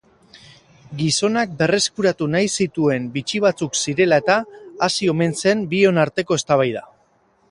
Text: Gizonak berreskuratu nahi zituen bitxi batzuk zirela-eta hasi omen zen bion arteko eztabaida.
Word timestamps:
Gizonak 1.01 1.51
berreskuratu 1.59 2.29
nahi 2.35 2.49
zituen 2.63 3.05
bitxi 3.17 3.43
batzuk 3.45 3.77
zirela-eta 3.83 4.39
hasi 4.87 5.13
omen 5.15 5.39
zen 5.43 5.63
bion 5.75 6.05
arteko 6.07 6.41
eztabaida. 6.41 6.85